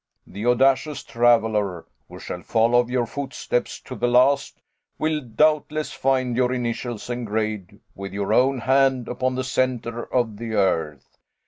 [0.25, 4.59] The audacious traveler, who shall follow your footsteps to the last,
[4.97, 10.53] will doubtless find your initials engraved with your own hand upon the centre of the
[10.55, 11.19] earth.